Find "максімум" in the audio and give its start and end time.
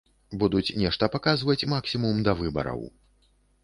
1.77-2.15